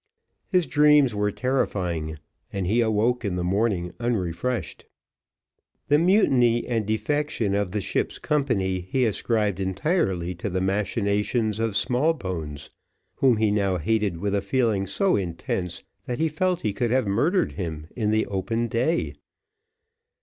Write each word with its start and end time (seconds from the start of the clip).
His 0.47 0.65
dreams 0.65 1.13
were 1.13 1.31
terrifying, 1.31 2.17
and 2.51 2.65
he 2.65 2.81
awoke 2.81 3.23
in 3.23 3.35
the 3.35 3.43
morning 3.43 3.93
unrefreshed. 3.99 4.87
The 5.89 5.99
mutiny 5.99 6.65
and 6.65 6.87
defection 6.87 7.53
of 7.53 7.69
the 7.69 7.81
ship's 7.81 8.17
company, 8.17 8.81
he 8.89 9.05
ascribed 9.05 9.59
entirely 9.59 10.33
to 10.33 10.49
the 10.49 10.59
machinations 10.59 11.59
of 11.59 11.75
Smallbones, 11.77 12.71
whom 13.17 13.37
he 13.37 13.51
now 13.51 13.77
hated 13.77 14.17
with 14.17 14.33
a 14.33 14.41
feeling 14.41 14.87
so 14.87 15.15
intense, 15.15 15.83
that 16.07 16.17
he 16.17 16.27
felt 16.29 16.61
he 16.61 16.73
could 16.73 16.89
have 16.89 17.05
murdered 17.05 17.51
him 17.51 17.85
in 17.95 18.09
the 18.09 18.25
open 18.25 18.67
day. 18.67 19.13